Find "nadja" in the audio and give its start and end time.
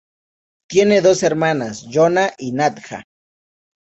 2.53-3.03